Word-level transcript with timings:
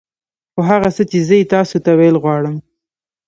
خو 0.53 0.59
هغه 0.69 0.89
څه 0.95 1.03
چې 1.09 1.17
زه 1.27 1.33
يې 1.39 1.45
تاسو 1.53 1.75
ته 1.85 1.91
ويل 1.99 2.15
غواړم. 2.23 2.55